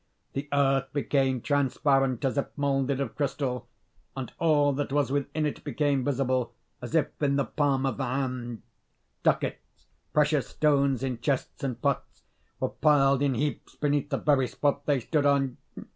The 0.33 0.49
earth 0.51 0.91
became 0.93 1.41
transparent 1.41 2.25
as 2.25 2.35
if 2.35 2.47
moulded 2.57 2.99
of 2.99 3.13
crystal; 3.15 3.67
and 4.17 4.33
all 4.39 4.73
that 4.73 4.91
was 4.91 5.11
within 5.11 5.45
it 5.45 5.63
became 5.63 6.03
visible, 6.03 6.55
as 6.81 6.95
if 6.95 7.09
in 7.21 7.35
the 7.35 7.45
palm 7.45 7.85
of 7.85 7.97
the 7.97 8.05
hand. 8.05 8.63
Ducats, 9.21 9.85
precious 10.11 10.47
stones 10.47 11.03
in 11.03 11.19
chests 11.21 11.63
and 11.63 11.79
pots, 11.79 12.23
were 12.59 12.69
piled 12.69 13.21
in 13.21 13.35
heaps 13.35 13.75
beneath 13.75 14.09
the 14.09 14.17
very 14.17 14.47
spot 14.47 14.87
they 14.87 15.01
stood 15.01 15.27
on. 15.27 15.57